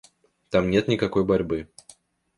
Там 0.49 0.71
нет 0.71 0.87
никакой 0.87 1.23
борьбы. 1.23 1.69